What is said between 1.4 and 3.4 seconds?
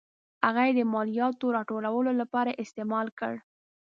راټولولو لپاره استعمال کړ.